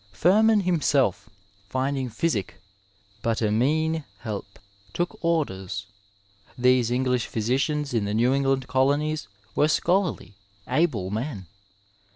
Firman 0.13 0.61
himself, 0.61 1.29
finding 1.69 2.09
physio" 2.09 2.45
but 3.21 3.39
a 3.39 3.51
meane 3.51 4.03
helpe," 4.21 4.57
took 4.93 5.23
orders. 5.23 5.85
These 6.57 6.89
English 6.89 7.27
phy 7.27 7.39
sicians 7.41 7.93
in 7.93 8.05
the 8.05 8.13
New 8.15 8.33
England 8.33 8.67
colonies 8.67 9.27
were 9.55 9.67
scholarly, 9.67 10.33
able 10.67 11.11
men. 11.11 11.45